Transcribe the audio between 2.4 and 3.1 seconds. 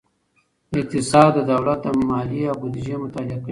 او بودیجه